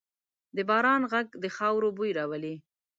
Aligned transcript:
د 0.55 0.57
باران 0.69 1.01
ږغ 1.11 1.27
د 1.43 1.45
خاورو 1.57 1.89
بوی 1.97 2.11
راولي. 2.19 2.55